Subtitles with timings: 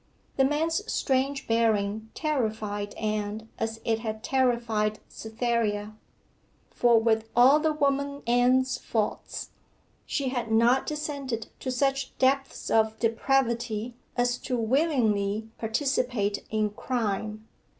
[0.35, 5.95] The man's strange bearing terrified Anne as it had terrified Cytherea;
[6.71, 9.51] for with all the woman Anne's faults,
[10.07, 17.47] she had not descended to such depths of depravity as to willingly participate in crime.